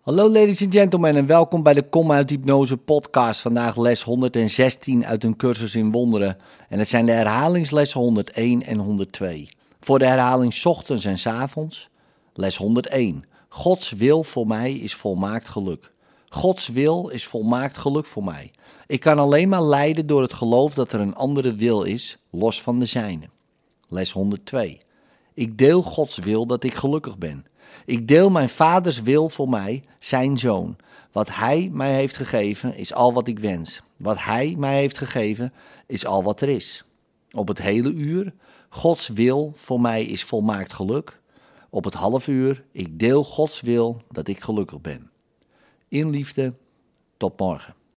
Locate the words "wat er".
36.22-36.48